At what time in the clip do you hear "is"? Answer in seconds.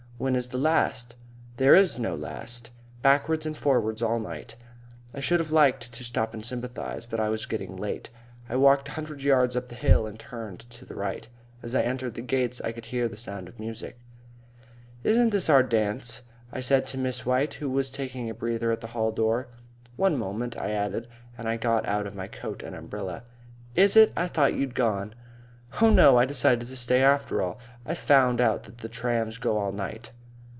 0.35-0.49, 23.75-23.95